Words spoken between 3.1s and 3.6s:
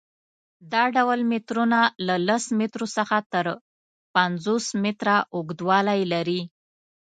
تر